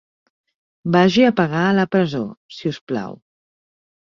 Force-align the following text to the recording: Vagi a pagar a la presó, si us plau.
Vagi 0.95 1.25
a 1.27 1.31
pagar 1.39 1.61
a 1.67 1.75
la 1.81 1.85
presó, 1.97 2.23
si 2.57 2.73
us 2.73 2.81
plau. 2.93 3.15